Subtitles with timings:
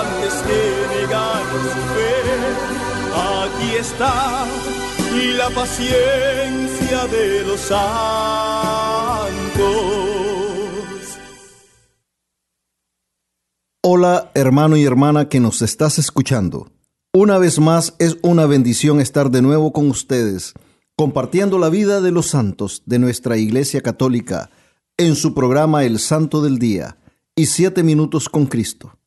[0.00, 0.60] antes que
[1.00, 1.42] negar
[1.74, 2.12] su fe.
[3.14, 4.46] Aquí está
[5.36, 7.78] la paciencia de los santos.
[13.82, 16.70] Hola hermano y hermana que nos estás escuchando.
[17.12, 20.52] Una vez más es una bendición estar de nuevo con ustedes,
[20.96, 24.50] compartiendo la vida de los santos de nuestra Iglesia Católica
[24.96, 26.98] en su programa El Santo del Día
[27.34, 28.97] y Siete Minutos con Cristo.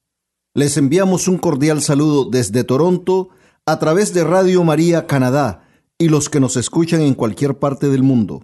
[0.53, 3.29] Les enviamos un cordial saludo desde Toronto
[3.65, 5.63] a través de Radio María Canadá
[5.97, 8.43] y los que nos escuchan en cualquier parte del mundo.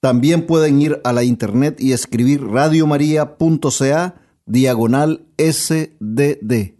[0.00, 4.14] También pueden ir a la internet y escribir radiomaria.ca
[4.46, 6.74] diagonal SDD.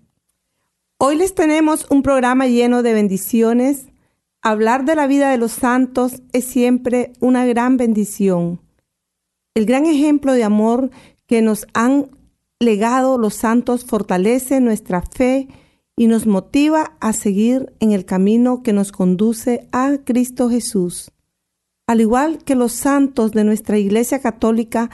[0.98, 3.86] Hoy les tenemos un programa lleno de bendiciones.
[4.42, 8.60] Hablar de la vida de los santos es siempre una gran bendición.
[9.54, 10.90] El gran ejemplo de amor
[11.26, 12.10] que nos han
[12.60, 15.48] legado los santos fortalece nuestra fe
[15.96, 21.10] y nos motiva a seguir en el camino que nos conduce a Cristo Jesús.
[21.86, 24.90] Al igual que los santos de nuestra Iglesia Católica,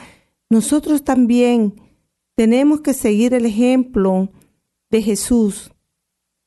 [0.48, 1.74] nosotros también
[2.34, 4.30] tenemos que seguir el ejemplo
[4.91, 5.72] de Jesús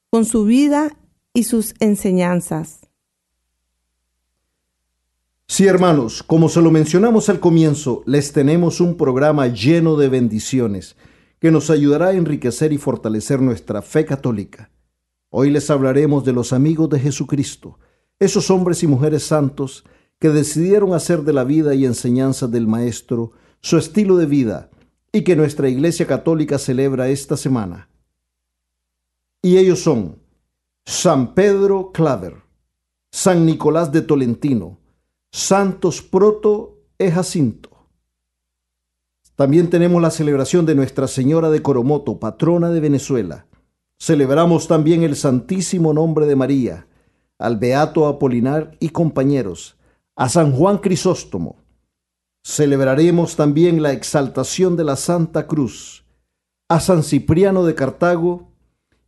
[0.10, 0.98] con su vida
[1.34, 2.88] y sus enseñanzas.
[5.48, 10.96] Sí, hermanos, como se lo mencionamos al comienzo, les tenemos un programa lleno de bendiciones
[11.40, 14.72] que nos ayudará a enriquecer y fortalecer nuestra fe católica.
[15.30, 17.80] Hoy les hablaremos de los amigos de Jesucristo,
[18.20, 19.84] esos hombres y mujeres santos
[20.20, 24.72] que decidieron hacer de la vida y enseñanza del Maestro su estilo de vida
[25.12, 27.90] y que nuestra Iglesia Católica celebra esta semana.
[29.42, 30.20] Y ellos son
[30.86, 32.42] San Pedro Claver,
[33.12, 34.80] San Nicolás de Tolentino,
[35.32, 37.77] Santos Proto e Jacinto.
[39.38, 43.46] También tenemos la celebración de Nuestra Señora de Coromoto, patrona de Venezuela.
[44.00, 46.88] Celebramos también el Santísimo Nombre de María,
[47.38, 49.78] al Beato Apolinar y compañeros,
[50.16, 51.58] a San Juan Crisóstomo.
[52.44, 56.04] Celebraremos también la exaltación de la Santa Cruz,
[56.68, 58.52] a San Cipriano de Cartago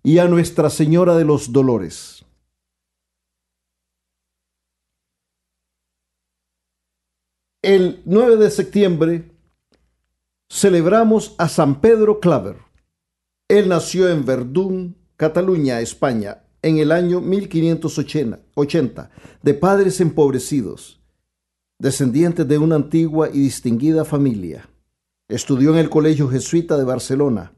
[0.03, 2.23] y a Nuestra Señora de los Dolores.
[7.63, 9.38] El 9 de septiembre
[10.49, 12.57] celebramos a San Pedro Claver.
[13.47, 19.11] Él nació en Verdún, Cataluña, España, en el año 1580,
[19.41, 20.99] de padres empobrecidos,
[21.79, 24.69] descendientes de una antigua y distinguida familia.
[25.27, 27.53] Estudió en el Colegio Jesuita de Barcelona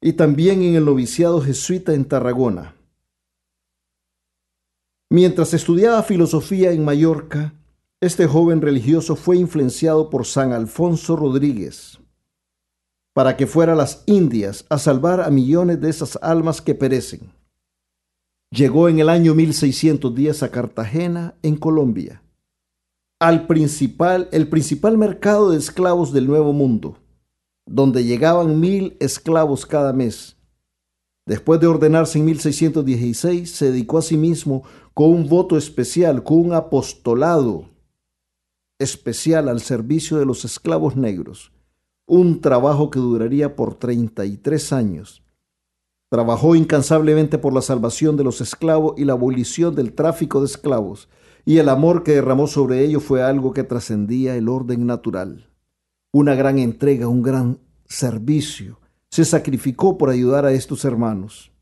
[0.00, 2.74] y también en el noviciado jesuita en Tarragona.
[5.10, 7.54] Mientras estudiaba filosofía en Mallorca,
[8.00, 11.98] este joven religioso fue influenciado por San Alfonso Rodríguez
[13.12, 17.32] para que fuera a las Indias a salvar a millones de esas almas que perecen.
[18.52, 22.22] Llegó en el año 1610 a Cartagena, en Colombia,
[23.18, 26.98] al principal, el principal mercado de esclavos del Nuevo Mundo,
[27.66, 30.36] donde llegaban mil esclavos cada mes.
[31.26, 34.62] Después de ordenarse en 1616, se dedicó a sí mismo
[34.94, 37.77] con un voto especial, con un apostolado
[38.78, 41.52] especial al servicio de los esclavos negros,
[42.06, 45.22] un trabajo que duraría por 33 años.
[46.10, 51.08] Trabajó incansablemente por la salvación de los esclavos y la abolición del tráfico de esclavos,
[51.44, 55.50] y el amor que derramó sobre ellos fue algo que trascendía el orden natural.
[56.12, 58.80] Una gran entrega, un gran servicio.
[59.10, 61.52] Se sacrificó por ayudar a estos hermanos.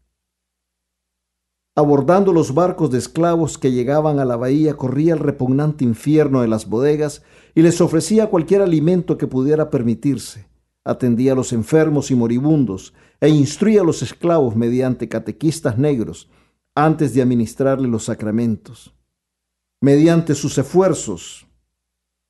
[1.78, 6.48] Abordando los barcos de esclavos que llegaban a la bahía, corría el repugnante infierno de
[6.48, 7.22] las bodegas
[7.54, 10.48] y les ofrecía cualquier alimento que pudiera permitirse,
[10.84, 16.30] atendía a los enfermos y moribundos e instruía a los esclavos mediante catequistas negros
[16.74, 18.94] antes de administrarle los sacramentos.
[19.82, 21.46] Mediante sus esfuerzos,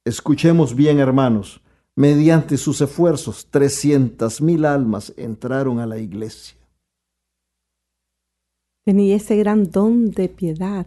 [0.04, 1.60] escuchemos bien hermanos,
[1.94, 6.56] mediante sus esfuerzos, trescientas mil almas entraron a la iglesia.
[8.86, 10.86] Tenía ese gran don de piedad.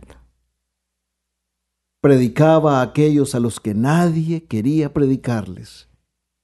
[2.02, 5.90] Predicaba a aquellos a los que nadie quería predicarles.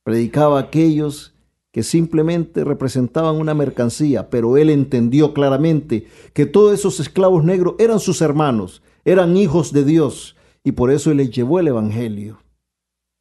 [0.04, 1.34] Predicaba a aquellos
[1.72, 8.02] que simplemente representaban una mercancía, pero él entendió claramente que todos esos esclavos negros eran
[8.02, 12.40] sus hermanos, eran hijos de Dios, y por eso él les llevó el Evangelio.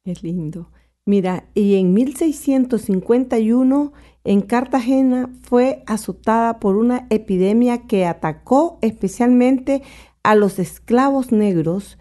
[0.03, 0.71] Qué lindo.
[1.05, 3.93] Mira, y en 1651
[4.25, 9.81] en Cartagena fue azotada por una epidemia que atacó especialmente
[10.23, 11.97] a los esclavos negros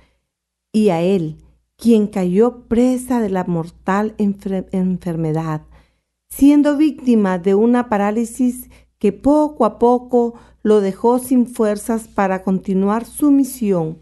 [0.73, 1.37] y a él,
[1.77, 5.63] quien cayó presa de la mortal enfermedad
[6.37, 8.69] siendo víctima de una parálisis
[8.99, 10.35] que poco a poco
[10.65, 13.99] lo dejó sin fuerzas para continuar su misión.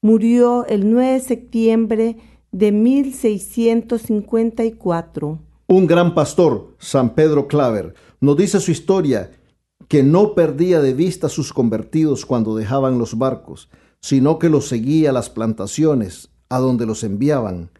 [0.00, 2.18] Murió el 9 de septiembre
[2.52, 5.40] de 1654.
[5.68, 9.32] Un gran pastor, San Pedro Claver, nos dice su historia
[9.88, 13.68] que no perdía de vista a sus convertidos cuando dejaban los barcos,
[14.00, 17.70] sino que los seguía a las plantaciones, a donde los enviaban,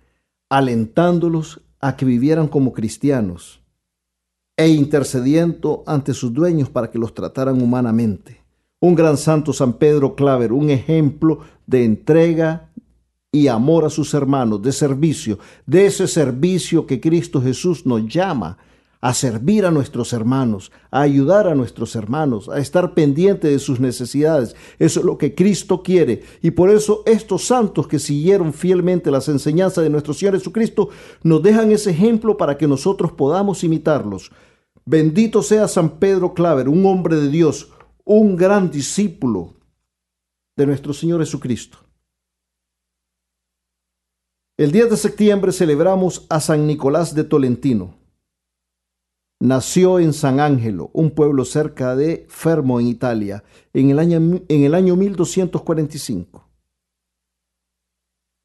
[0.50, 3.62] alentándolos a que vivieran como cristianos
[4.56, 8.42] e intercediendo ante sus dueños para que los trataran humanamente.
[8.80, 12.65] Un gran santo San Pedro Claver, un ejemplo de entrega
[13.36, 18.56] y amor a sus hermanos, de servicio, de ese servicio que Cristo Jesús nos llama
[19.00, 23.78] a servir a nuestros hermanos, a ayudar a nuestros hermanos, a estar pendiente de sus
[23.78, 24.56] necesidades.
[24.78, 26.22] Eso es lo que Cristo quiere.
[26.42, 30.88] Y por eso estos santos que siguieron fielmente las enseñanzas de nuestro Señor Jesucristo
[31.22, 34.32] nos dejan ese ejemplo para que nosotros podamos imitarlos.
[34.84, 37.70] Bendito sea San Pedro Claver, un hombre de Dios,
[38.04, 39.54] un gran discípulo
[40.56, 41.85] de nuestro Señor Jesucristo.
[44.58, 47.94] El 10 de septiembre celebramos a San Nicolás de Tolentino.
[49.38, 53.44] Nació en San Ángelo, un pueblo cerca de Fermo, en Italia,
[53.74, 56.48] en el año, en el año 1245.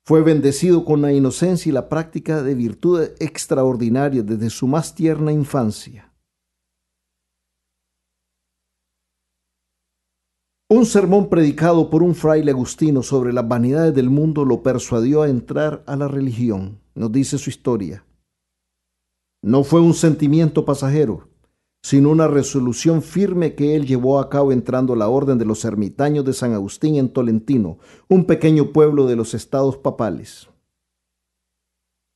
[0.03, 5.31] Fue bendecido con la inocencia y la práctica de virtudes extraordinarias desde su más tierna
[5.31, 6.10] infancia.
[10.73, 15.27] Un sermón predicado por un fraile agustino sobre las vanidades del mundo lo persuadió a
[15.27, 18.05] entrar a la religión, nos dice su historia.
[19.43, 21.27] No fue un sentimiento pasajero,
[21.83, 25.65] sino una resolución firme que él llevó a cabo entrando a la orden de los
[25.65, 27.77] ermitaños de San Agustín en Tolentino,
[28.07, 30.47] un pequeño pueblo de los estados papales.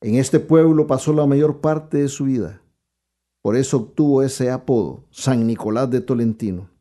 [0.02, 2.62] En este pueblo pasó la mayor parte de su vida.
[3.42, 6.74] Por eso obtuvo ese apodo, San Nicolás de Tolentino.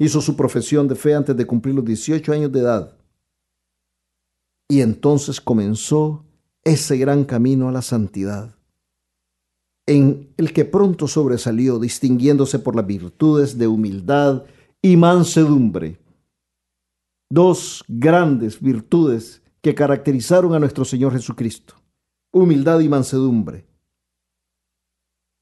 [0.00, 2.96] Hizo su profesión de fe antes de cumplir los 18 años de edad.
[4.66, 6.24] Y entonces comenzó
[6.64, 8.56] ese gran camino a la santidad,
[9.86, 14.44] en el que pronto sobresalió, distinguiéndose por las virtudes de humildad
[14.80, 16.00] y mansedumbre.
[17.30, 21.74] Dos grandes virtudes que caracterizaron a nuestro Señor Jesucristo,
[22.32, 23.66] humildad y mansedumbre.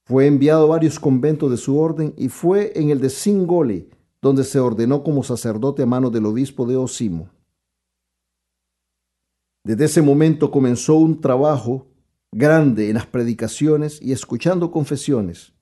[0.04, 3.88] Fue enviado a varios conventos de su orden y fue en el de Singole,
[4.20, 7.30] donde se ordenó como sacerdote a mano del obispo de Osimo.
[9.64, 11.86] Desde ese momento comenzó un trabajo
[12.32, 15.52] grande en las predicaciones y escuchando confesiones.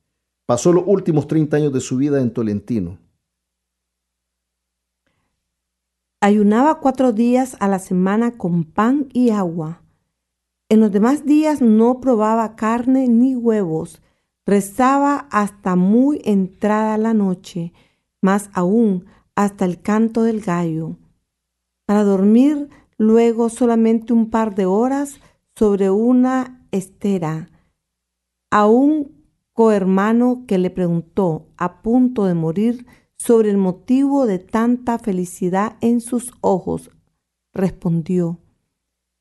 [0.47, 2.99] Pasó los últimos 30 años de su vida en Tolentino.
[6.21, 9.83] Ayunaba cuatro días a la semana con pan y agua.
[10.69, 14.03] En los demás días no probaba carne ni huevos.
[14.47, 17.73] Rezaba hasta muy entrada la noche
[18.23, 20.97] más aún hasta el canto del gallo,
[21.87, 22.69] para dormir
[22.99, 25.21] luego solamente un par de horas
[25.55, 27.51] sobre una estera.
[28.51, 29.17] A un
[29.53, 36.01] cohermano que le preguntó, a punto de morir, sobre el motivo de tanta felicidad en
[36.01, 36.91] sus ojos,
[37.53, 38.41] respondió,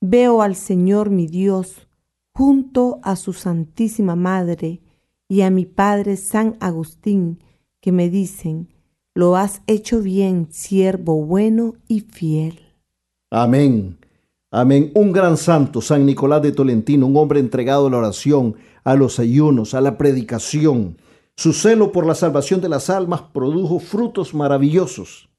[0.02, 1.88] Veo al Señor mi Dios
[2.34, 4.82] junto a su Santísima Madre
[5.30, 7.40] y a mi Padre San Agustín,
[7.80, 8.75] que me dicen,
[9.16, 12.60] lo has hecho bien, siervo bueno y fiel.
[13.32, 13.98] Amén.
[14.52, 14.92] Amén.
[14.94, 19.20] Un gran santo, San Nicolás de Tolentino, un hombre entregado a la oración, a los
[19.20, 20.98] ayunos, a la predicación.
[21.38, 25.30] Su celo por la salvación de las almas produjo frutos maravillosos.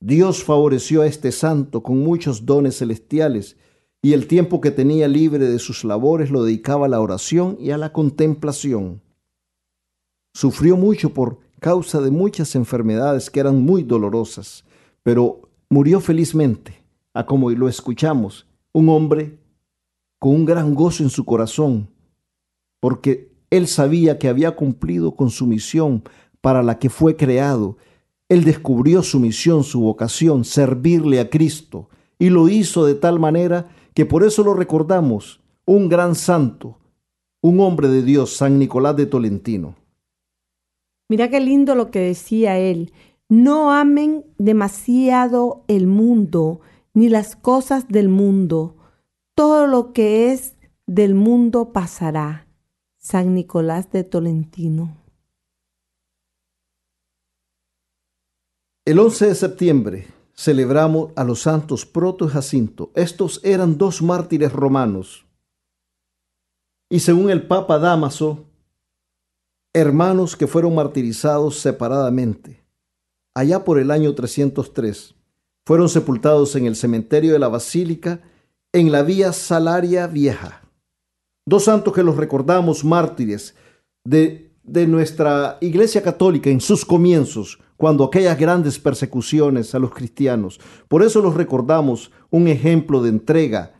[0.00, 3.56] Dios favoreció a este santo con muchos dones celestiales
[4.02, 7.70] y el tiempo que tenía libre de sus labores lo dedicaba a la oración y
[7.70, 9.00] a la contemplación.
[10.34, 14.64] Sufrió mucho por causa de muchas enfermedades que eran muy dolorosas,
[15.02, 16.82] pero murió felizmente,
[17.14, 19.38] a como lo escuchamos, un hombre
[20.18, 21.88] con un gran gozo en su corazón,
[22.80, 26.02] porque él sabía que había cumplido con su misión
[26.40, 27.76] para la que fue creado.
[28.28, 31.88] Él descubrió su misión, su vocación, servirle a Cristo,
[32.18, 36.78] y lo hizo de tal manera que por eso lo recordamos, un gran santo,
[37.40, 39.76] un hombre de Dios, San Nicolás de Tolentino.
[41.12, 42.90] Mira qué lindo lo que decía él.
[43.28, 46.62] No amen demasiado el mundo,
[46.94, 48.78] ni las cosas del mundo.
[49.34, 52.48] Todo lo que es del mundo pasará.
[52.96, 54.96] San Nicolás de Tolentino.
[58.86, 62.90] El 11 de septiembre celebramos a los santos Proto y Jacinto.
[62.94, 65.26] Estos eran dos mártires romanos.
[66.88, 68.46] Y según el Papa Damaso,
[69.74, 72.62] hermanos que fueron martirizados separadamente.
[73.34, 75.14] Allá por el año 303,
[75.64, 78.20] fueron sepultados en el cementerio de la Basílica
[78.72, 80.62] en la Vía Salaria Vieja.
[81.46, 83.54] Dos santos que los recordamos mártires
[84.04, 90.60] de, de nuestra Iglesia Católica en sus comienzos, cuando aquellas grandes persecuciones a los cristianos.
[90.88, 93.74] Por eso los recordamos un ejemplo de entrega,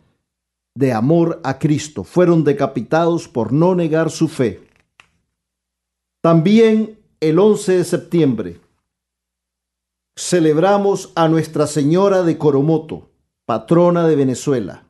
[0.75, 2.03] de amor a Cristo.
[2.03, 4.72] Fueron decapitados por no negar su fe.
[6.23, 8.61] También el 11 de septiembre
[10.17, 13.11] celebramos a Nuestra Señora de Coromoto,
[13.45, 14.87] patrona de Venezuela.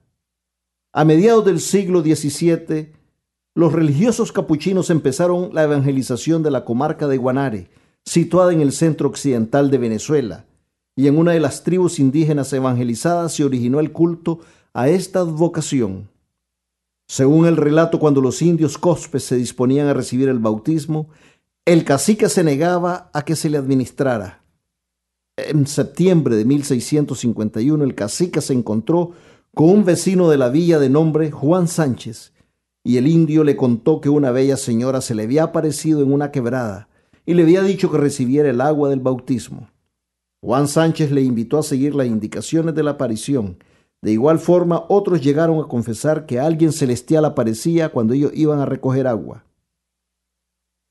[0.93, 2.93] A mediados del siglo XVII,
[3.55, 7.71] los religiosos capuchinos empezaron la evangelización de la comarca de Guanare,
[8.05, 10.45] situada en el centro occidental de Venezuela,
[10.95, 14.41] y en una de las tribus indígenas evangelizadas se originó el culto
[14.75, 16.12] a esta advocación.
[17.13, 21.11] Según el relato, cuando los indios cospes se disponían a recibir el bautismo,
[21.67, 24.43] el cacique se negaba a que se le administrara.
[25.37, 29.11] En septiembre de 1651 el cacique se encontró
[29.55, 32.33] con un vecino de la villa de nombre Juan Sánchez,
[32.83, 36.31] y el indio le contó que una bella señora se le había aparecido en una
[36.31, 36.89] quebrada,
[37.27, 39.69] y le había dicho que recibiera el agua del bautismo.
[40.41, 43.59] Juan Sánchez le invitó a seguir las indicaciones de la aparición.
[44.03, 48.67] De igual forma, otros llegaron a confesar que alguien celestial aparecía cuando ellos iban a
[48.67, 49.45] recoger agua.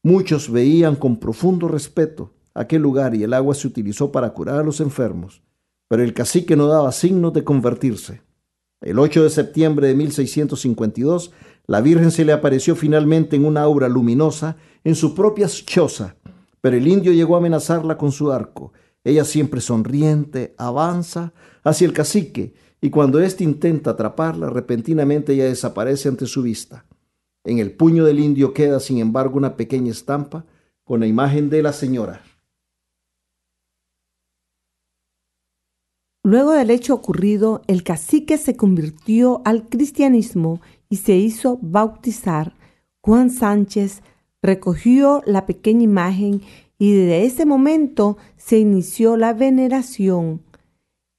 [0.04, 4.64] Muchos veían con profundo respeto aquel lugar y el agua se utilizó para curar a
[4.64, 5.44] los enfermos,
[5.88, 8.22] pero el cacique no daba signos de convertirse.
[8.82, 11.32] El 8 de septiembre de 1652,
[11.68, 16.16] la Virgen se le apareció finalmente en una aura luminosa en su propia choza
[16.62, 18.72] pero el indio llegó a amenazarla con su arco.
[19.04, 26.10] Ella siempre sonriente avanza hacia el cacique y cuando éste intenta atraparla, repentinamente ella desaparece
[26.10, 26.86] ante su vista.
[27.44, 30.46] En el puño del indio queda, sin embargo, una pequeña estampa
[30.84, 32.24] con la imagen de la señora.
[36.24, 42.56] Luego del hecho ocurrido, el cacique se convirtió al cristianismo y se hizo bautizar.
[43.02, 44.02] Juan Sánchez
[44.42, 46.42] recogió la pequeña imagen
[46.78, 50.42] y desde ese momento se inició la veneración.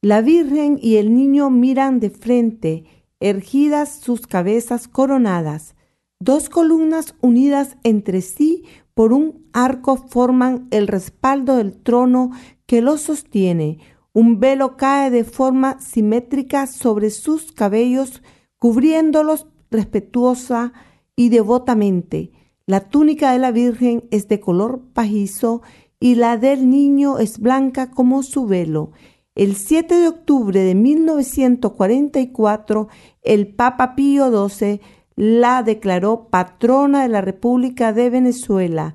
[0.04, 2.86] La Virgen y el niño miran de frente,
[3.20, 5.76] ergidas sus cabezas coronadas.
[6.18, 12.32] Dos columnas unidas entre sí por un arco forman el respaldo del trono
[12.66, 13.78] que lo sostiene.
[14.12, 18.24] Un velo cae de forma simétrica sobre sus cabellos,
[18.58, 20.72] cubriéndolos respetuosa
[21.14, 22.32] y devotamente.
[22.66, 25.62] La túnica de la Virgen es de color pajizo
[26.00, 28.90] y la del niño es blanca como su velo.
[29.34, 32.88] El 7 de octubre de 1944,
[33.22, 34.82] el Papa Pío XII
[35.16, 38.94] la declaró patrona de la República de Venezuela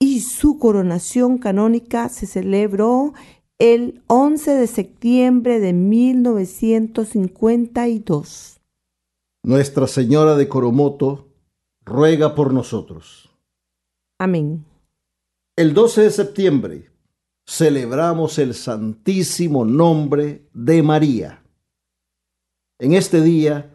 [0.00, 3.12] y su coronación canónica se celebró
[3.58, 8.60] el 11 de septiembre de 1952.
[9.44, 11.28] Nuestra Señora de Coromoto
[11.84, 13.30] ruega por nosotros.
[14.18, 14.64] Amén.
[15.56, 16.95] El 12 de septiembre
[17.46, 21.42] celebramos el santísimo nombre de María.
[22.78, 23.74] En este día,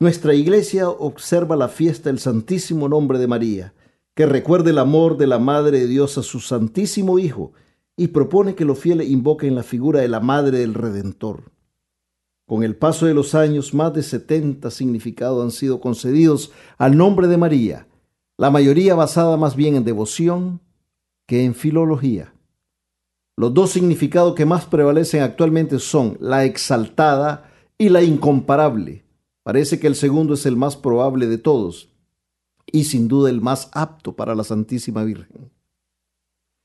[0.00, 3.74] nuestra iglesia observa la fiesta del santísimo nombre de María,
[4.14, 7.52] que recuerde el amor de la Madre de Dios a su santísimo Hijo
[7.96, 11.52] y propone que los fieles invoquen la figura de la Madre del Redentor.
[12.46, 17.26] Con el paso de los años, más de 70 significados han sido concedidos al nombre
[17.26, 17.88] de María,
[18.38, 20.60] la mayoría basada más bien en devoción
[21.26, 22.35] que en filología.
[23.36, 29.04] Los dos significados que más prevalecen actualmente son la exaltada y la incomparable.
[29.42, 31.90] Parece que el segundo es el más probable de todos
[32.72, 35.50] y sin duda el más apto para la Santísima Virgen.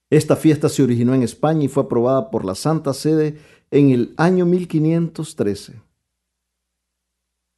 [0.10, 3.38] Esta fiesta se originó en España y fue aprobada por la Santa Sede
[3.70, 5.82] en el año 1513.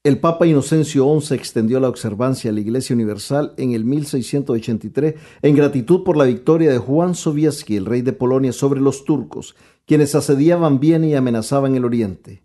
[0.05, 5.55] El Papa Inocencio XI extendió la observancia a la Iglesia Universal en el 1683 en
[5.55, 9.55] gratitud por la victoria de Juan Sobieski, el rey de Polonia, sobre los turcos,
[9.85, 12.43] quienes asediaban Viena y amenazaban el oriente.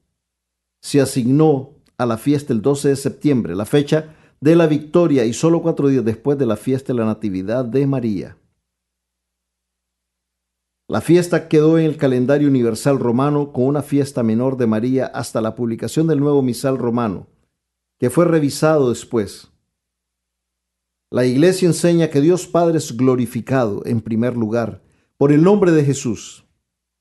[0.81, 5.33] Se asignó a la fiesta el 12 de septiembre, la fecha de la victoria y
[5.33, 8.37] solo cuatro días después de la fiesta de la Natividad de María.
[10.87, 15.41] La fiesta quedó en el calendario universal romano con una fiesta menor de María hasta
[15.41, 17.27] la publicación del nuevo misal romano,
[17.99, 19.51] que fue revisado después.
[21.11, 24.83] La iglesia enseña que Dios Padre es glorificado en primer lugar
[25.17, 26.47] por el nombre de Jesús,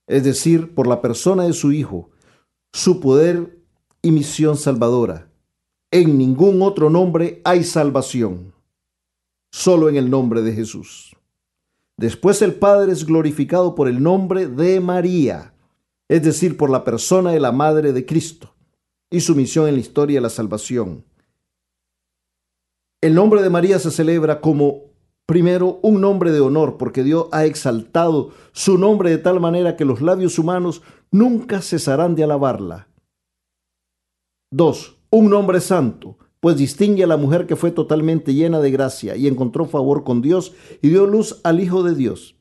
[0.08, 2.10] es decir, por la persona de su Hijo,
[2.74, 3.60] su poder
[4.02, 5.30] y misión salvadora.
[5.92, 8.54] En ningún otro nombre hay salvación,
[9.52, 11.16] solo en el nombre de Jesús.
[11.98, 15.54] Después el Padre es glorificado por el nombre de María,
[16.08, 18.57] es decir, por la persona de la Madre de Cristo
[19.10, 21.06] y su misión en la historia de la salvación.
[23.02, 24.92] El nombre de María se celebra como,
[25.26, 29.86] primero, un nombre de honor, porque Dios ha exaltado su nombre de tal manera que
[29.86, 32.88] los labios humanos nunca cesarán de alabarla.
[34.52, 39.16] Dos, un nombre santo, pues distingue a la mujer que fue totalmente llena de gracia
[39.16, 42.36] y encontró favor con Dios y dio luz al Hijo de Dios.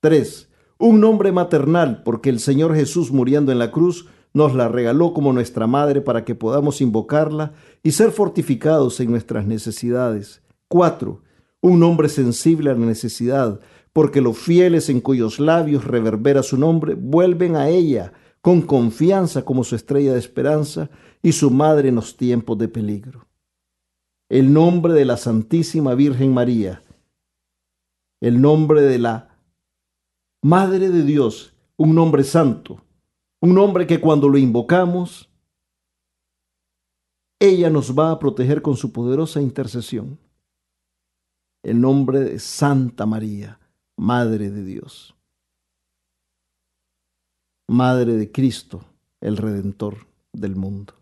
[0.00, 5.12] Tres, un nombre maternal, porque el Señor Jesús muriendo en la cruz nos la regaló
[5.12, 10.42] como nuestra madre para que podamos invocarla y ser fortificados en nuestras necesidades.
[10.68, 11.22] 4.
[11.62, 13.60] Un nombre sensible a la necesidad,
[13.92, 19.64] porque los fieles en cuyos labios reverbera su nombre vuelven a ella con confianza como
[19.64, 20.88] su estrella de esperanza
[21.22, 23.26] y su madre en los tiempos de peligro.
[24.28, 26.82] El nombre de la Santísima Virgen María,
[28.20, 29.30] el nombre de la
[30.42, 32.80] Madre de Dios, un nombre santo,
[33.40, 35.30] un nombre que cuando lo invocamos,
[37.40, 40.18] ella nos va a proteger con su poderosa intercesión.
[41.62, 43.58] El nombre de Santa María,
[43.96, 45.14] Madre de Dios.
[47.68, 48.84] Madre de Cristo,
[49.20, 50.94] el Redentor del mundo.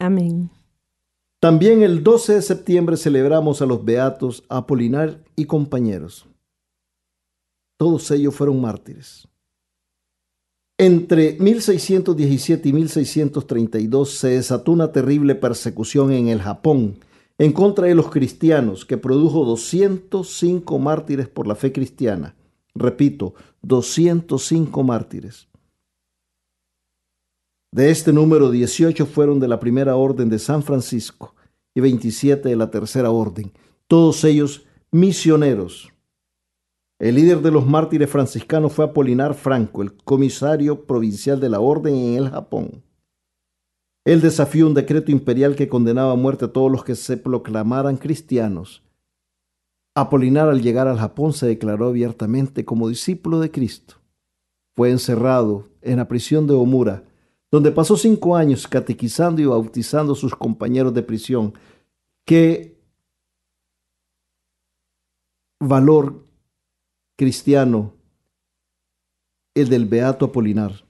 [0.00, 0.50] Amén.
[1.40, 6.26] También el 12 de septiembre celebramos a los beatos Apolinar y compañeros.
[7.76, 9.28] Todos ellos fueron mártires.
[10.76, 16.96] Entre 1617 y 1632 se desató una terrible persecución en el Japón
[17.38, 22.34] en contra de los cristianos que produjo 205 mártires por la fe cristiana.
[22.74, 25.46] Repito, 205 mártires.
[27.70, 31.36] De este número, 18 fueron de la primera orden de San Francisco
[31.72, 33.52] y 27 de la tercera orden,
[33.86, 35.93] todos ellos misioneros.
[36.98, 41.94] El líder de los mártires franciscanos fue Apolinar Franco, el comisario provincial de la orden
[41.94, 42.84] en el Japón.
[44.06, 47.96] Él desafió un decreto imperial que condenaba a muerte a todos los que se proclamaran
[47.96, 48.82] cristianos.
[49.96, 53.96] Apolinar al llegar al Japón se declaró abiertamente como discípulo de Cristo.
[54.76, 57.04] Fue encerrado en la prisión de Omura,
[57.50, 61.54] donde pasó cinco años catequizando y bautizando a sus compañeros de prisión.
[62.26, 62.76] Qué
[65.60, 66.24] valor
[67.16, 67.94] cristiano,
[69.54, 70.84] el del Beato Apolinar.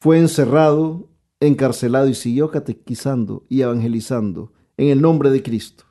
[0.00, 1.08] Fue encerrado,
[1.40, 5.84] encarcelado y siguió catequizando y evangelizando en el nombre de Cristo.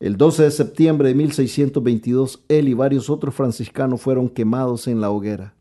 [0.00, 5.10] El 12 de septiembre de 1622, él y varios otros franciscanos fueron quemados en la
[5.10, 5.54] hoguera.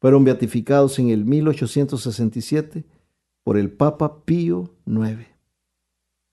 [0.00, 2.84] Fueron beatificados en el 1867
[3.44, 5.26] por el Papa Pío IX.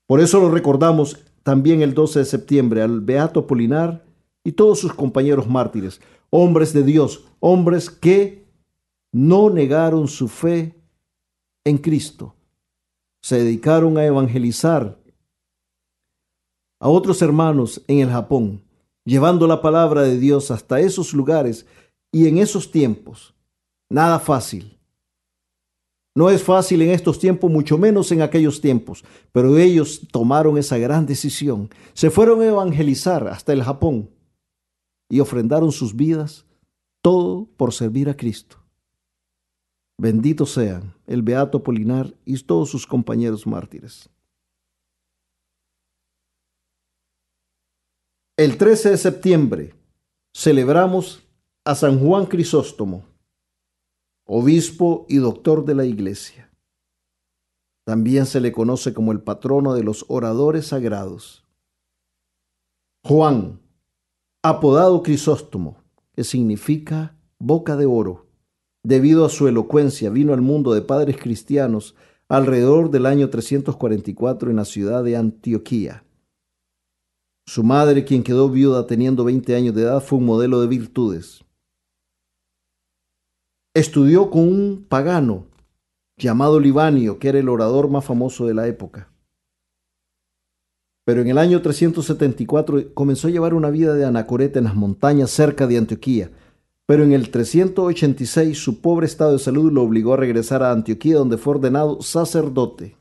[0.06, 4.05] Por eso lo recordamos también el 12 de septiembre al Beato Apolinar
[4.46, 8.46] y todos sus compañeros mártires, hombres de Dios, hombres que
[9.12, 10.72] no negaron su fe
[11.64, 12.36] en Cristo,
[13.20, 15.00] se dedicaron a evangelizar
[16.78, 18.62] a otros hermanos en el Japón,
[19.04, 21.66] llevando la palabra de Dios hasta esos lugares
[22.12, 23.34] y en esos tiempos.
[23.90, 24.78] Nada fácil.
[26.14, 30.78] No es fácil en estos tiempos, mucho menos en aquellos tiempos, pero ellos tomaron esa
[30.78, 31.68] gran decisión.
[31.94, 34.10] Se fueron a evangelizar hasta el Japón
[35.08, 36.44] y ofrendaron sus vidas,
[37.02, 38.56] todo por servir a Cristo.
[39.98, 44.10] Benditos sean el Beato Polinar y todos sus compañeros mártires.
[48.36, 49.74] El 13 de septiembre
[50.34, 51.26] celebramos
[51.64, 53.04] a San Juan Crisóstomo.
[54.28, 56.50] obispo y doctor de la iglesia.
[57.86, 61.46] También se le conoce como el patrono de los oradores sagrados.
[63.04, 63.60] Juan,
[64.48, 65.82] apodado Crisóstomo,
[66.14, 68.26] que significa boca de oro,
[68.84, 71.96] debido a su elocuencia, vino al mundo de padres cristianos
[72.28, 76.04] alrededor del año 344 en la ciudad de Antioquía.
[77.46, 81.44] Su madre, quien quedó viuda teniendo 20 años de edad, fue un modelo de virtudes.
[83.74, 85.46] Estudió con un pagano
[86.16, 89.12] llamado Libanio, que era el orador más famoso de la época.
[91.06, 95.30] Pero en el año 374 comenzó a llevar una vida de anacoreta en las montañas
[95.30, 96.32] cerca de Antioquía.
[96.84, 101.14] Pero en el 386 su pobre estado de salud lo obligó a regresar a Antioquía,
[101.14, 102.96] donde fue ordenado sacerdote.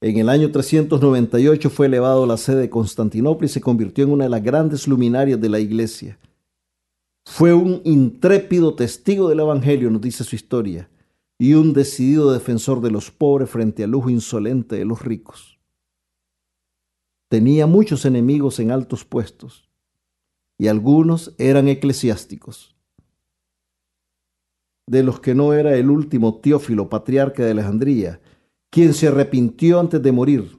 [0.00, 4.12] En el año 398 fue elevado a la sede de Constantinopla y se convirtió en
[4.12, 6.20] una de las grandes luminarias de la iglesia.
[7.26, 10.88] Fue un intrépido testigo del Evangelio, nos dice su historia,
[11.36, 15.59] y un decidido defensor de los pobres frente al lujo insolente de los ricos.
[17.30, 19.70] Tenía muchos enemigos en altos puestos,
[20.58, 22.74] y algunos eran eclesiásticos.
[24.88, 28.20] De los que no era el último Teófilo, patriarca de Alejandría,
[28.68, 30.58] quien se arrepintió antes de morir.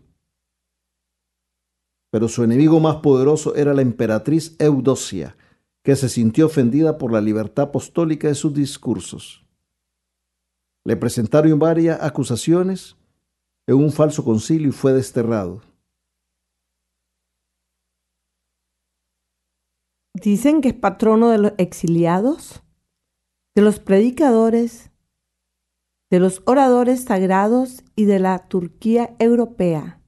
[2.09, 5.35] Pero su enemigo más poderoso era la emperatriz Eudocia,
[5.83, 9.45] que se sintió ofendida por la libertad apostólica de sus discursos.
[10.85, 12.95] Le presentaron varias acusaciones
[13.67, 15.69] en un falso concilio y fue desterrado.
[20.13, 22.63] Dicen que es patrono de los exiliados,
[23.55, 24.91] de los predicadores,
[26.09, 30.01] de los oradores sagrados y de la Turquía europea.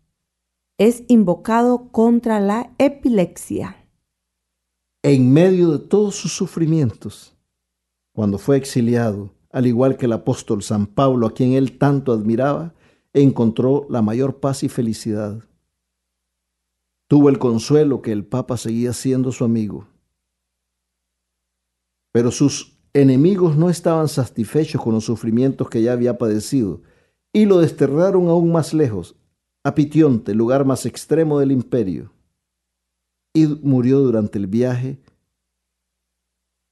[0.77, 3.87] Es invocado contra la epilepsia.
[5.03, 7.37] En medio de todos sus sufrimientos,
[8.13, 12.73] cuando fue exiliado, al igual que el apóstol San Pablo, a quien él tanto admiraba,
[13.13, 15.43] encontró la mayor paz y felicidad.
[17.07, 19.92] Tuvo el consuelo que el Papa seguía siendo su amigo.
[22.13, 26.81] Pero sus enemigos no estaban satisfechos con los sufrimientos que ya había padecido
[27.33, 29.15] y lo desterraron aún más lejos,
[29.63, 32.11] a Pitionte, lugar más extremo del imperio.
[33.33, 34.99] Y murió durante el viaje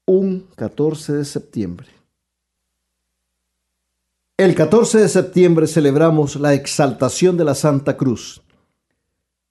[0.06, 1.88] un 14 de septiembre.
[4.36, 8.42] El 14 de septiembre celebramos la exaltación de la Santa Cruz.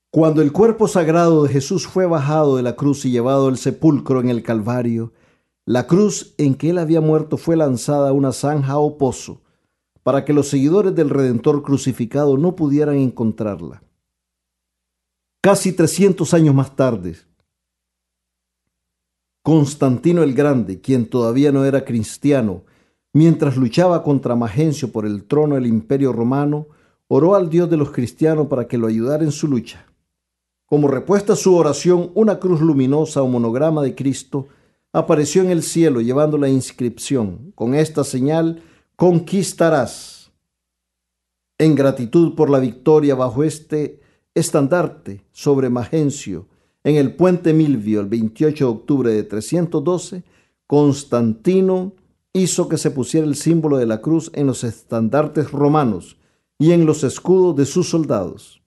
[0.10, 4.22] Cuando el cuerpo sagrado de Jesús fue bajado de la cruz y llevado al sepulcro
[4.22, 5.14] en el Calvario,
[5.72, 9.42] la cruz en que él había muerto fue lanzada a una zanja o pozo
[10.04, 13.82] para que los seguidores del Redentor crucificado no pudieran encontrarla.
[15.40, 17.16] Casi 300 años más tarde,
[19.44, 22.64] Constantino el Grande, quien todavía no era cristiano,
[23.14, 26.68] mientras luchaba contra Magencio por el trono del imperio romano,
[27.08, 29.86] oró al Dios de los cristianos para que lo ayudara en su lucha.
[30.66, 34.50] Como respuesta a su oración, una cruz luminosa o monograma de Cristo
[34.94, 38.64] apareció en el cielo llevando la inscripción, con esta señal
[38.96, 40.32] conquistarás.
[41.58, 44.02] En gratitud por la victoria bajo este
[44.34, 46.48] estandarte sobre Magencio,
[46.84, 50.24] en el puente Milvio el 28 de octubre de 312,
[50.66, 51.94] Constantino
[52.34, 56.18] hizo que se pusiera el símbolo de la cruz en los estandartes romanos
[56.58, 58.61] y en los escudos de sus soldados.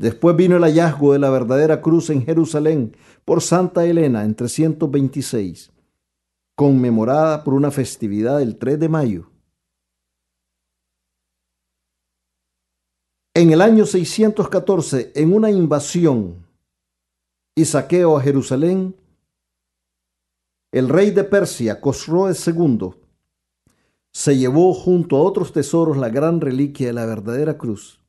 [0.00, 5.70] Después vino el hallazgo de la verdadera cruz en Jerusalén por Santa Elena en 326,
[6.56, 9.30] conmemorada por una festividad del 3 de mayo.
[13.34, 16.46] En el año 614, en una invasión
[17.54, 18.96] y saqueo a Jerusalén,
[20.72, 22.94] el rey de Persia, Cosroes II,
[24.14, 27.99] se llevó junto a otros tesoros la gran reliquia de la verdadera cruz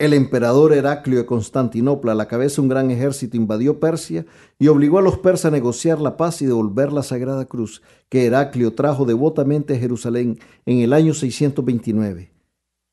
[0.00, 4.24] el emperador Heraclio de Constantinopla, a la cabeza de un gran ejército, invadió Persia
[4.58, 8.24] y obligó a los persas a negociar la paz y devolver la Sagrada Cruz, que
[8.24, 12.32] Heraclio trajo devotamente a Jerusalén en el año 629.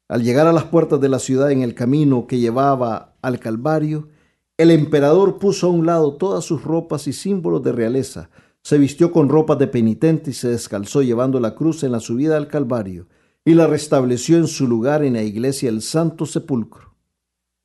[0.09, 4.09] Al llegar a las puertas de la ciudad en el camino que llevaba al Calvario,
[4.57, 8.29] el emperador puso a un lado todas sus ropas y símbolos de realeza,
[8.61, 12.35] se vistió con ropas de penitente y se descalzó llevando la cruz en la subida
[12.35, 13.07] al Calvario,
[13.45, 16.86] y la restableció en su lugar en la iglesia del Santo Sepulcro.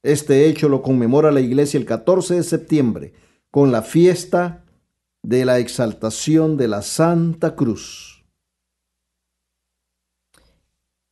[0.03, 3.13] Este hecho lo conmemora la iglesia el 14 de septiembre
[3.51, 4.65] con la fiesta
[5.23, 8.25] de la exaltación de la Santa Cruz.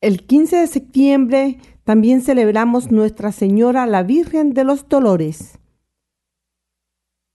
[0.00, 5.58] El 15 de septiembre también celebramos Nuestra Señora la Virgen de los Dolores.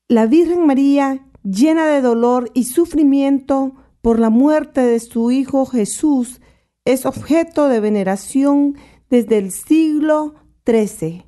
[0.07, 6.41] La Virgen María, llena de dolor y sufrimiento, por la muerte de su Hijo Jesús
[6.85, 8.77] es objeto de veneración
[9.09, 11.24] desde el siglo XIII.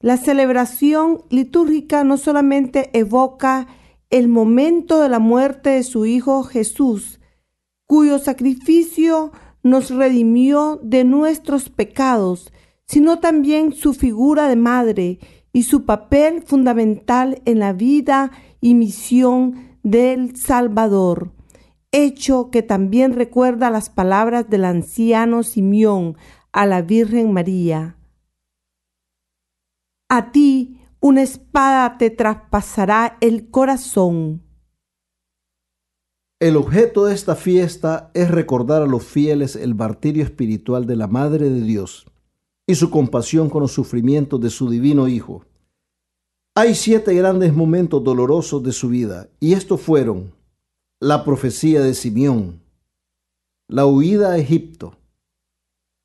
[0.00, 3.66] La celebración litúrgica no solamente evoca
[4.10, 7.18] el momento de la muerte de su Hijo Jesús,
[7.86, 9.32] cuyo sacrificio
[9.62, 12.52] nos redimió de nuestros pecados,
[12.86, 15.18] sino también su figura de madre
[15.52, 18.30] y su papel fundamental en la vida
[18.60, 21.32] y misión del Salvador,
[21.90, 26.16] hecho que también recuerda las palabras del anciano Simeón
[26.52, 27.95] a la Virgen María.
[30.08, 34.42] A ti una espada te traspasará el corazón.
[36.38, 41.08] El objeto de esta fiesta es recordar a los fieles el martirio espiritual de la
[41.08, 42.06] Madre de Dios
[42.68, 45.44] y su compasión con los sufrimientos de su divino Hijo.
[46.54, 50.32] Hay siete grandes momentos dolorosos de su vida, y estos fueron
[51.00, 52.62] la profecía de Simeón,
[53.68, 54.96] la huida a Egipto,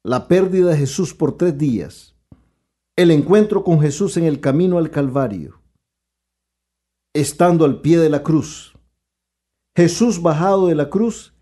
[0.03, 2.10] la pérdida de Jesús por tres días,
[2.95, 5.61] el encuentro con Jesús en el camino al Calvario,
[7.13, 8.77] estando al pie de la cruz,
[9.75, 11.33] Jesús bajado de la cruz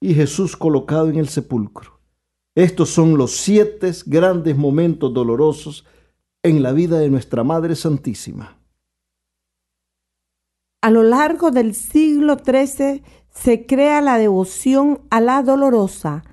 [0.00, 2.00] y Jesús colocado en el sepulcro.
[2.54, 5.86] Estos son los siete grandes momentos dolorosos
[6.42, 8.58] en la vida de nuestra Madre Santísima.
[10.82, 16.24] A lo largo del siglo XIII se crea la devoción a la dolorosa,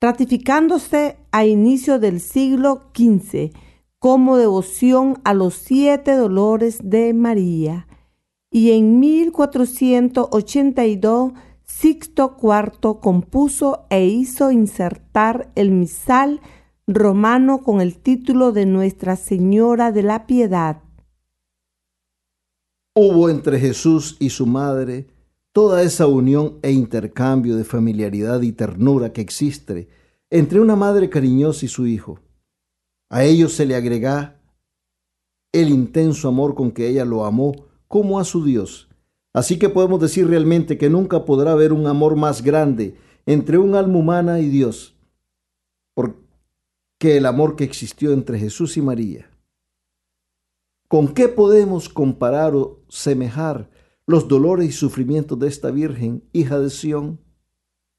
[0.00, 3.52] ratificándose a inicio del siglo XV
[4.02, 7.86] como devoción a los siete dolores de María.
[8.50, 16.40] Y en 1482 Sixto IV compuso e hizo insertar el misal
[16.88, 20.82] romano con el título de Nuestra Señora de la Piedad.
[22.96, 25.06] Hubo entre Jesús y su madre
[25.52, 29.86] toda esa unión e intercambio de familiaridad y ternura que existe
[30.28, 32.18] entre una madre cariñosa y su hijo.
[33.12, 34.40] A ellos se le agrega
[35.52, 37.52] el intenso amor con que ella lo amó
[37.86, 38.88] como a su Dios
[39.32, 43.74] Así que podemos decir realmente que nunca podrá haber un amor más grande entre un
[43.74, 44.96] alma humana y Dios
[46.98, 49.28] que el amor que existió entre Jesús y María.
[50.86, 53.68] ¿Con qué podemos comparar o semejar
[54.06, 57.18] los dolores y sufrimientos de esta Virgen, hija de Sión?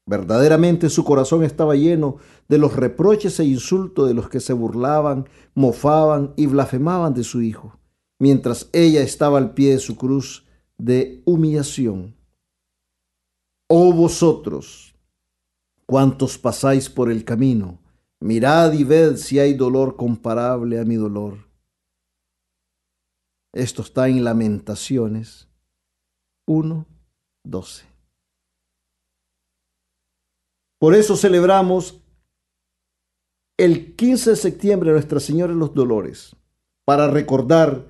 [0.06, 2.16] Verdaderamente su corazón estaba lleno
[2.48, 7.40] de los reproches e insultos de los que se burlaban, mofaban y blasfemaban de su
[7.40, 7.78] Hijo,
[8.18, 10.44] mientras ella estaba al pie de su cruz
[10.76, 12.16] de humillación.
[13.66, 14.94] Oh vosotros,
[15.86, 17.80] cuantos pasáis por el camino,
[18.20, 21.48] mirad y ved si hay dolor comparable a mi dolor.
[23.54, 25.48] Esto está en Lamentaciones
[26.46, 26.86] 1,
[27.44, 27.93] 12.
[30.84, 31.98] Por eso celebramos
[33.58, 36.36] el 15 de septiembre Nuestra Señora de los Dolores,
[36.84, 37.86] para recordar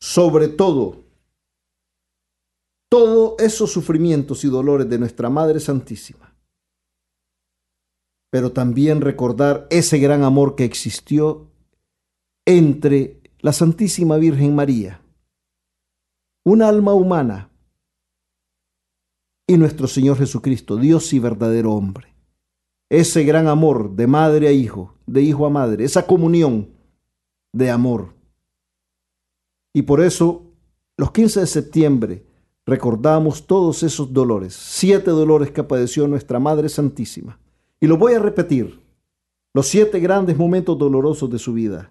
[0.00, 1.04] sobre todo
[2.90, 6.34] todos esos sufrimientos y dolores de nuestra Madre Santísima.
[8.30, 11.50] Pero también recordar ese gran amor que existió
[12.46, 15.02] entre la Santísima Virgen María,
[16.42, 17.47] una alma humana,
[19.48, 22.14] y nuestro Señor Jesucristo, Dios y verdadero hombre.
[22.90, 26.68] Ese gran amor de madre a hijo, de hijo a madre, esa comunión
[27.52, 28.14] de amor.
[29.72, 30.42] Y por eso,
[30.98, 32.26] los 15 de septiembre,
[32.66, 37.40] recordamos todos esos dolores, siete dolores que padeció nuestra Madre Santísima.
[37.80, 38.78] Y lo voy a repetir,
[39.54, 41.90] los siete grandes momentos dolorosos de su vida.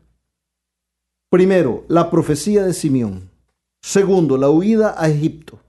[1.31, 3.31] Primero, la profecía de Simeón.
[3.81, 5.59] Segundo, la huida a Egipto.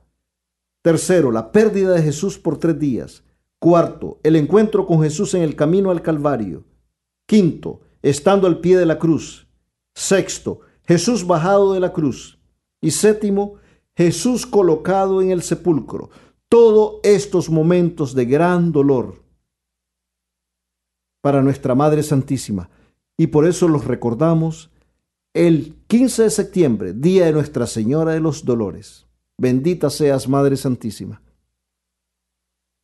[0.83, 3.25] Tercero, la pérdida de Jesús por tres días.
[3.59, 6.65] Cuarto, el encuentro con Jesús en el camino al Calvario.
[7.27, 9.49] Quinto, estando al pie de la cruz.
[9.95, 12.39] Sexto, Jesús bajado de la cruz.
[12.81, 13.55] Y séptimo,
[13.97, 16.11] Jesús colocado en el sepulcro,
[16.49, 19.25] todos estos momentos de gran dolor
[21.21, 22.71] para nuestra Madre Santísima.
[23.17, 24.71] Y por eso los recordamos
[25.35, 29.08] el 15 de septiembre, día de Nuestra Señora de los Dolores.
[29.41, 31.23] Bendita seas, Madre Santísima.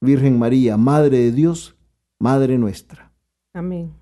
[0.00, 1.76] Virgen María, Madre de Dios,
[2.20, 3.12] Madre nuestra.
[3.52, 3.92] Amén.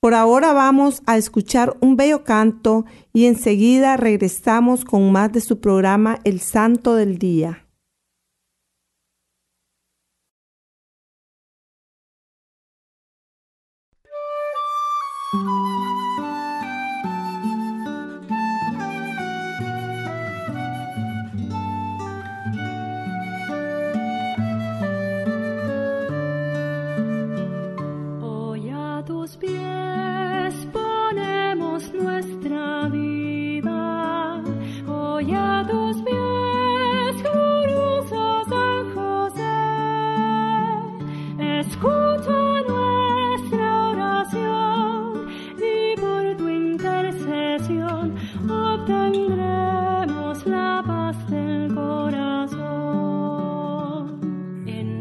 [0.00, 2.84] Por ahora vamos a escuchar un bello canto
[3.14, 7.63] y enseguida regresamos con más de su programa El Santo del Día.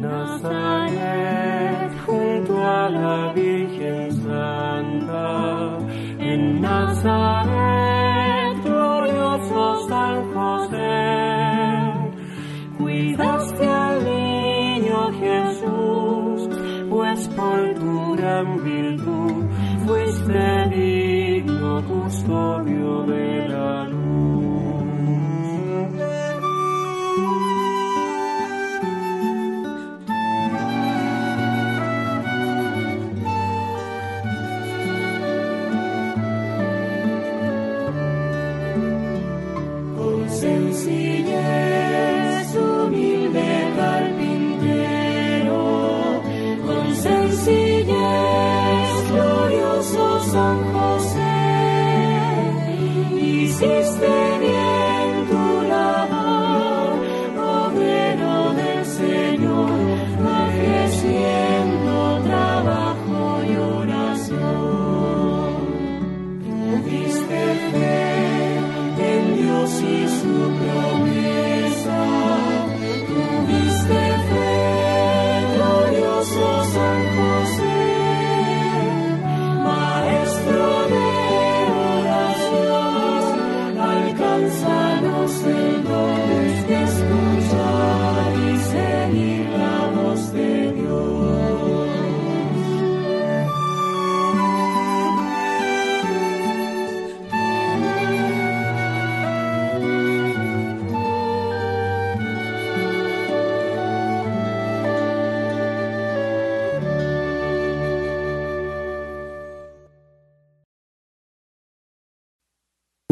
[0.04, 5.78] Nazaret, junto a la Virgen Santa,
[6.20, 7.33] en Nazaret.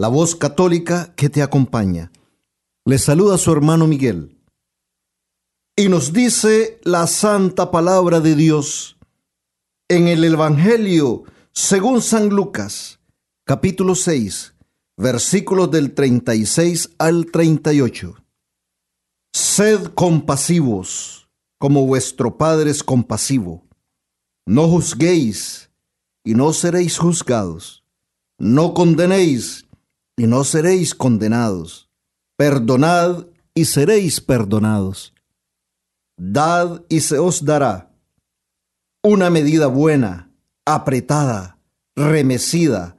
[0.00, 2.10] la voz católica que te acompaña.
[2.86, 4.40] Le saluda su hermano Miguel.
[5.76, 8.96] Y nos dice la santa palabra de Dios
[9.90, 12.98] en el Evangelio según San Lucas,
[13.44, 14.54] capítulo 6,
[14.96, 18.14] versículos del 36 al 38.
[19.34, 23.66] Sed compasivos, como vuestro Padre es compasivo.
[24.46, 25.70] No juzguéis,
[26.24, 27.84] y no seréis juzgados.
[28.38, 29.66] No condenéis,
[30.20, 31.88] y no seréis condenados.
[32.36, 35.14] Perdonad y seréis perdonados.
[36.18, 37.90] Dad y se os dará
[39.02, 40.30] una medida buena,
[40.66, 41.58] apretada,
[41.96, 42.98] remecida,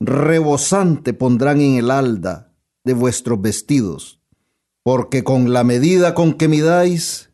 [0.00, 4.20] rebosante pondrán en el alda de vuestros vestidos,
[4.82, 7.30] porque con la medida con que midáis,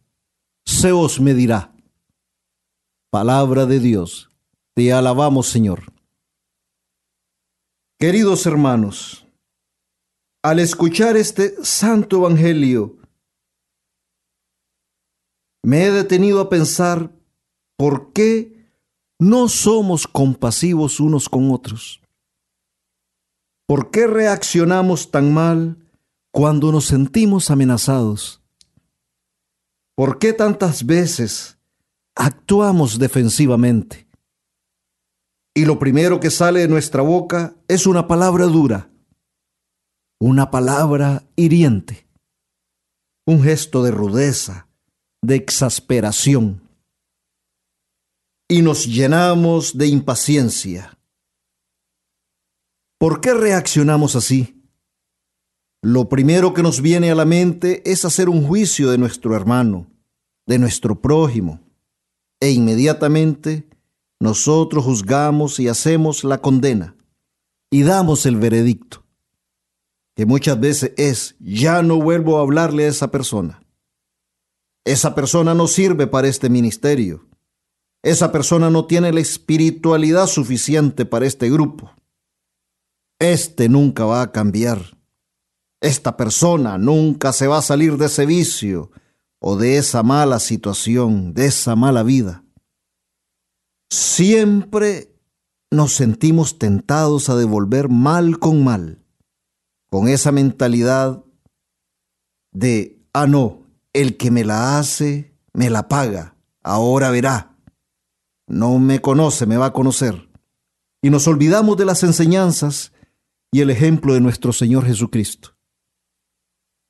[0.66, 1.72] se os medirá.
[3.12, 4.28] Palabra de Dios,
[4.74, 5.99] te alabamos Señor.
[8.00, 9.26] Queridos hermanos,
[10.42, 12.96] al escuchar este santo evangelio,
[15.62, 17.12] me he detenido a pensar
[17.76, 18.72] por qué
[19.18, 22.00] no somos compasivos unos con otros.
[23.66, 25.76] ¿Por qué reaccionamos tan mal
[26.32, 28.40] cuando nos sentimos amenazados?
[29.94, 31.58] ¿Por qué tantas veces
[32.14, 34.09] actuamos defensivamente?
[35.54, 38.90] Y lo primero que sale de nuestra boca es una palabra dura,
[40.20, 42.06] una palabra hiriente,
[43.26, 44.68] un gesto de rudeza,
[45.22, 46.62] de exasperación.
[48.48, 50.98] Y nos llenamos de impaciencia.
[52.98, 54.60] ¿Por qué reaccionamos así?
[55.82, 59.86] Lo primero que nos viene a la mente es hacer un juicio de nuestro hermano,
[60.46, 61.60] de nuestro prójimo,
[62.40, 63.69] e inmediatamente
[64.20, 66.94] nosotros juzgamos y hacemos la condena
[67.70, 69.04] y damos el veredicto,
[70.14, 73.62] que muchas veces es, ya no vuelvo a hablarle a esa persona.
[74.84, 77.26] Esa persona no sirve para este ministerio.
[78.02, 81.90] Esa persona no tiene la espiritualidad suficiente para este grupo.
[83.18, 84.98] Este nunca va a cambiar.
[85.80, 88.90] Esta persona nunca se va a salir de ese vicio
[89.38, 92.42] o de esa mala situación, de esa mala vida.
[93.90, 95.16] Siempre
[95.70, 99.04] nos sentimos tentados a devolver mal con mal,
[99.90, 101.24] con esa mentalidad
[102.52, 107.56] de, ah, no, el que me la hace, me la paga, ahora verá.
[108.46, 110.28] No me conoce, me va a conocer.
[111.02, 112.92] Y nos olvidamos de las enseñanzas
[113.52, 115.56] y el ejemplo de nuestro Señor Jesucristo.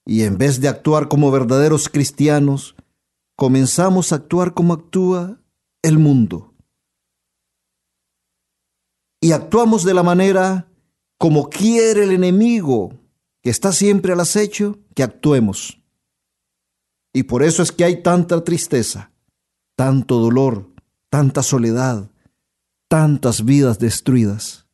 [0.07, 2.75] Y en vez de actuar como verdaderos cristianos,
[3.37, 5.41] comenzamos a actuar como actúa
[5.83, 6.50] el mundo.
[9.21, 10.67] Y actuamos de la manera
[11.19, 12.99] como quiere el enemigo,
[13.43, 15.83] que está siempre al acecho, que actuemos.
[17.13, 19.13] Y por eso es que hay tanta tristeza,
[19.77, 20.71] tanto dolor,
[21.11, 22.11] tanta soledad,
[22.89, 24.67] tantas vidas destruidas.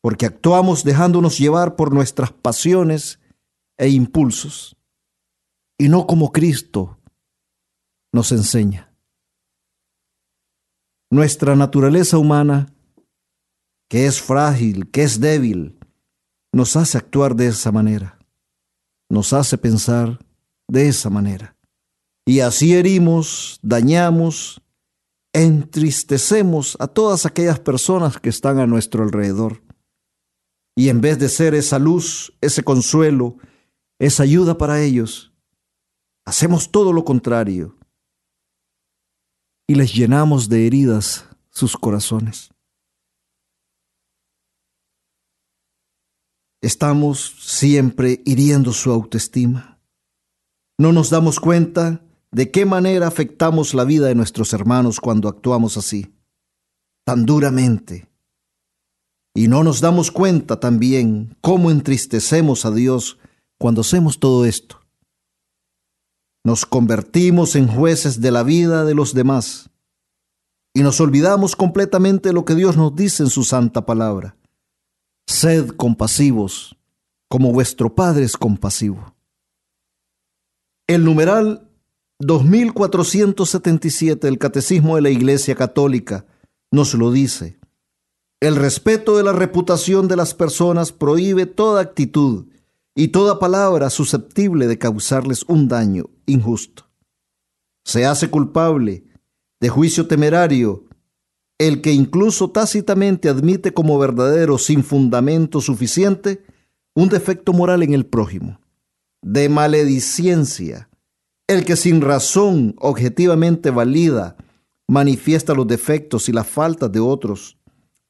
[0.00, 3.18] Porque actuamos dejándonos llevar por nuestras pasiones
[3.76, 4.76] e impulsos,
[5.78, 6.98] y no como Cristo
[8.12, 8.92] nos enseña.
[11.10, 12.72] Nuestra naturaleza humana,
[13.92, 15.78] que es frágil, que es débil,
[16.50, 18.18] nos hace actuar de esa manera,
[19.10, 20.18] nos hace pensar
[20.66, 21.58] de esa manera.
[22.24, 24.62] Y así herimos, dañamos,
[25.34, 29.62] entristecemos a todas aquellas personas que están a nuestro alrededor.
[30.74, 33.36] Y en vez de ser esa luz, ese consuelo,
[33.98, 35.34] esa ayuda para ellos,
[36.24, 37.76] hacemos todo lo contrario
[39.66, 42.52] y les llenamos de heridas sus corazones.
[46.62, 49.80] Estamos siempre hiriendo su autoestima.
[50.78, 55.76] No nos damos cuenta de qué manera afectamos la vida de nuestros hermanos cuando actuamos
[55.76, 56.14] así,
[57.04, 58.08] tan duramente.
[59.34, 63.18] Y no nos damos cuenta también cómo entristecemos a Dios
[63.58, 64.80] cuando hacemos todo esto.
[66.44, 69.70] Nos convertimos en jueces de la vida de los demás
[70.74, 74.36] y nos olvidamos completamente lo que Dios nos dice en su santa palabra.
[75.26, 76.76] Sed compasivos,
[77.28, 79.14] como vuestro Padre es compasivo.
[80.86, 81.70] El numeral
[82.18, 86.26] 2477 del Catecismo de la Iglesia Católica
[86.70, 87.58] nos lo dice.
[88.40, 92.46] El respeto de la reputación de las personas prohíbe toda actitud
[92.94, 96.90] y toda palabra susceptible de causarles un daño injusto.
[97.84, 99.04] Se hace culpable
[99.60, 100.84] de juicio temerario
[101.68, 106.42] el que incluso tácitamente admite como verdadero sin fundamento suficiente
[106.92, 108.60] un defecto moral en el prójimo.
[109.22, 110.88] De maledicencia
[111.46, 114.36] el que sin razón objetivamente valida
[114.88, 117.58] manifiesta los defectos y las faltas de otros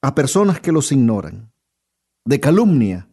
[0.01, 1.53] a personas que los ignoran.
[2.25, 3.07] De calumnia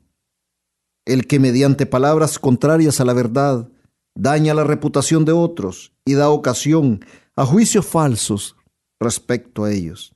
[1.05, 3.67] el que mediante palabras contrarias a la verdad
[4.15, 7.03] daña la reputación de otros y da ocasión
[7.35, 8.55] a juicios falsos
[9.01, 10.15] respecto a ellos.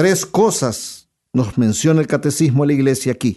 [0.00, 3.36] Tres cosas nos menciona el catecismo de la iglesia aquí.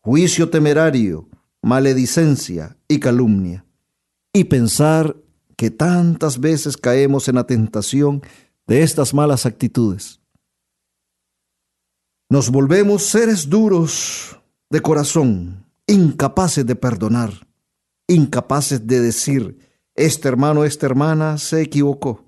[0.00, 1.28] Juicio temerario,
[1.62, 3.64] maledicencia y calumnia.
[4.32, 5.16] Y pensar
[5.56, 8.22] que tantas veces caemos en la tentación
[8.66, 10.20] de estas malas actitudes.
[12.28, 14.36] Nos volvemos seres duros
[14.70, 17.46] de corazón, incapaces de perdonar,
[18.08, 19.60] incapaces de decir,
[19.94, 22.24] este hermano, esta hermana se equivocó,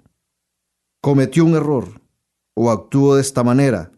[1.01, 2.00] cometió un error
[2.55, 3.91] o actuó de esta manera,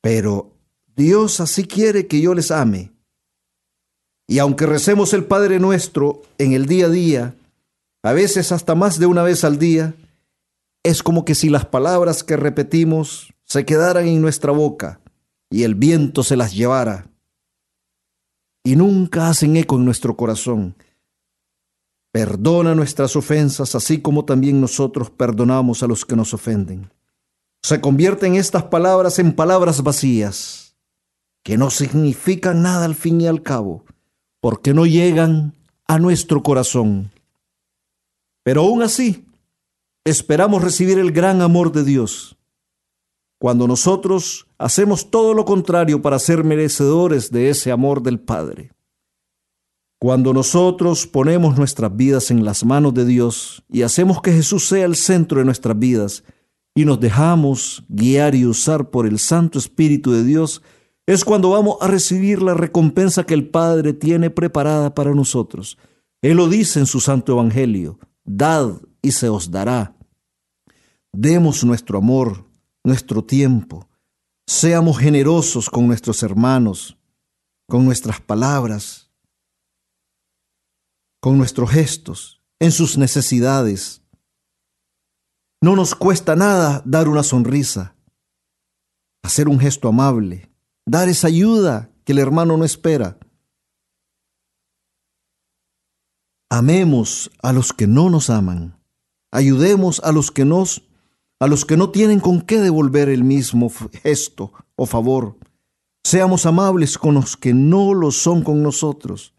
[0.00, 0.52] pero
[0.96, 2.92] Dios así quiere que yo les ame.
[4.28, 7.34] Y aunque recemos el Padre nuestro en el día a día,
[8.02, 9.94] a veces hasta más de una vez al día,
[10.82, 15.00] es como que si las palabras que repetimos se quedaran en nuestra boca
[15.50, 17.10] y el viento se las llevara
[18.64, 20.76] y nunca hacen eco en nuestro corazón.
[22.12, 26.90] Perdona nuestras ofensas, así como también nosotros perdonamos a los que nos ofenden.
[27.62, 30.76] Se convierten estas palabras en palabras vacías,
[31.42, 33.84] que no significan nada al fin y al cabo,
[34.40, 35.54] porque no llegan
[35.86, 37.10] a nuestro corazón.
[38.42, 39.26] Pero aún así,
[40.04, 42.36] esperamos recibir el gran amor de Dios
[43.40, 48.72] cuando nosotros hacemos todo lo contrario para ser merecedores de ese amor del Padre.
[49.98, 54.84] Cuando nosotros ponemos nuestras vidas en las manos de Dios y hacemos que Jesús sea
[54.84, 56.22] el centro de nuestras vidas
[56.74, 60.62] y nos dejamos guiar y usar por el Santo Espíritu de Dios,
[61.06, 65.76] es cuando vamos a recibir la recompensa que el Padre tiene preparada para nosotros.
[66.22, 69.96] Él lo dice en su Santo Evangelio, dad y se os dará.
[71.12, 72.46] Demos nuestro amor,
[72.84, 73.88] nuestro tiempo.
[74.46, 76.96] Seamos generosos con nuestros hermanos,
[77.68, 79.10] con nuestras palabras,
[81.20, 83.99] con nuestros gestos, en sus necesidades.
[85.62, 87.94] No nos cuesta nada dar una sonrisa,
[89.22, 90.50] hacer un gesto amable,
[90.86, 93.18] dar esa ayuda que el hermano no espera.
[96.48, 98.80] Amemos a los que no nos aman.
[99.30, 100.82] Ayudemos a los que nos
[101.38, 103.70] a los que no tienen con qué devolver el mismo
[104.02, 105.38] gesto o favor.
[106.04, 109.34] Seamos amables con los que no lo son con nosotros.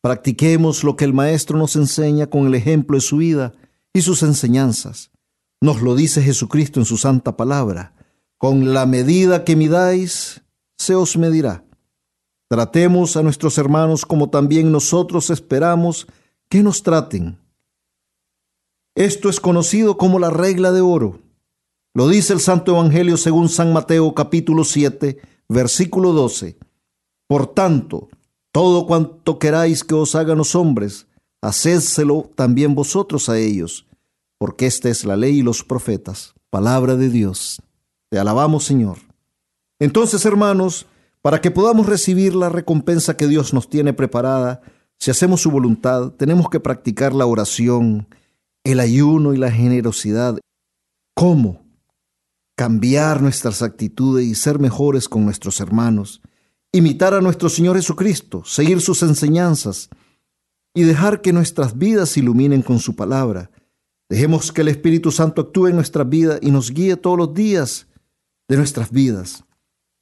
[0.00, 3.52] Practiquemos lo que el Maestro nos enseña con el ejemplo de su vida
[3.92, 5.09] y sus enseñanzas.
[5.60, 7.94] Nos lo dice Jesucristo en su santa palabra.
[8.38, 10.42] Con la medida que midáis,
[10.78, 11.64] se os medirá.
[12.48, 16.06] Tratemos a nuestros hermanos como también nosotros esperamos
[16.48, 17.38] que nos traten.
[18.94, 21.20] Esto es conocido como la regla de oro.
[21.94, 26.56] Lo dice el Santo Evangelio según San Mateo capítulo 7, versículo 12.
[27.28, 28.08] Por tanto,
[28.52, 31.06] todo cuanto queráis que os hagan los hombres,
[31.42, 33.86] hacedselo también vosotros a ellos,
[34.40, 37.60] porque esta es la ley y los profetas, palabra de Dios.
[38.08, 38.96] Te alabamos, Señor.
[39.78, 40.86] Entonces, hermanos,
[41.20, 44.62] para que podamos recibir la recompensa que Dios nos tiene preparada,
[44.98, 48.08] si hacemos su voluntad, tenemos que practicar la oración,
[48.64, 50.38] el ayuno y la generosidad.
[51.14, 51.62] ¿Cómo?
[52.56, 56.22] Cambiar nuestras actitudes y ser mejores con nuestros hermanos,
[56.72, 59.90] imitar a nuestro Señor Jesucristo, seguir sus enseñanzas
[60.72, 63.50] y dejar que nuestras vidas se iluminen con su palabra.
[64.10, 67.86] Dejemos que el Espíritu Santo actúe en nuestra vida y nos guíe todos los días
[68.48, 69.44] de nuestras vidas.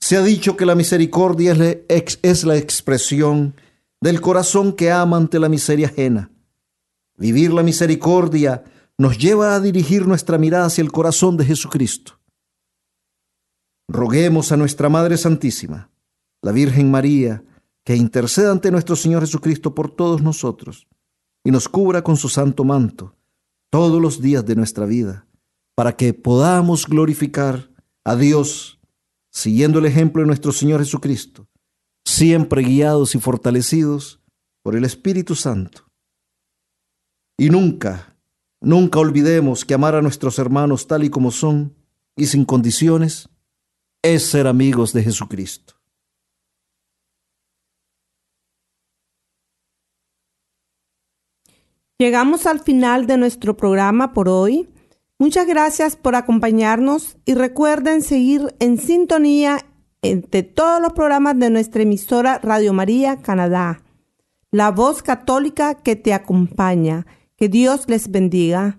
[0.00, 1.54] Se ha dicho que la misericordia
[1.88, 3.54] es la expresión
[4.00, 6.30] del corazón que ama ante la miseria ajena.
[7.18, 8.64] Vivir la misericordia
[8.96, 12.18] nos lleva a dirigir nuestra mirada hacia el corazón de Jesucristo.
[13.88, 15.90] Roguemos a nuestra Madre Santísima,
[16.40, 17.44] la Virgen María,
[17.84, 20.86] que interceda ante nuestro Señor Jesucristo por todos nosotros
[21.44, 23.17] y nos cubra con su santo manto
[23.70, 25.26] todos los días de nuestra vida,
[25.74, 27.70] para que podamos glorificar
[28.04, 28.80] a Dios
[29.30, 31.48] siguiendo el ejemplo de nuestro Señor Jesucristo
[32.08, 34.20] siempre guiados y fortalecidos
[34.62, 35.90] por el Espíritu Santo.
[37.38, 38.16] Y nunca,
[38.60, 41.76] nunca olvidemos que amar a nuestros hermanos tal y como son
[42.16, 43.28] y sin condiciones
[44.02, 45.74] es ser amigos de Jesucristo.
[52.00, 54.68] Llegamos al final de nuestro programa por hoy.
[55.18, 59.66] Muchas gracias por acompañarnos y recuerden seguir en sintonía
[60.00, 63.82] entre todos los programas de nuestra emisora Radio María Canadá.
[64.52, 67.04] La voz católica que te acompaña.
[67.34, 68.78] Que Dios les bendiga.